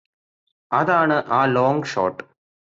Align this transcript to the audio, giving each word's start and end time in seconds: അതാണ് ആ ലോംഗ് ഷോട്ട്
അതാണ് 0.71 1.17
ആ 1.31 1.45
ലോംഗ് 1.45 1.85
ഷോട്ട് 1.85 2.21